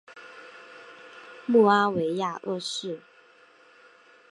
[1.45, 3.01] 穆阿维亚二世。